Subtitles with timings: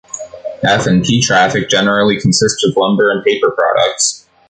[0.65, 4.25] F and P traffic generally consists of lumber and paper products.